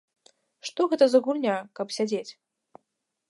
[0.69, 2.29] Што гэта за гульня, каб сядзець?